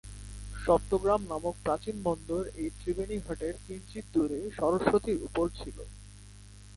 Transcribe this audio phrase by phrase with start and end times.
[0.65, 5.77] সপ্তগ্রাম নামক প্রাচীন বন্দর এই ত্রিবেণী ঘাটের কিঞ্চিৎ দূরেই সরস্বতীর উপর ছিল।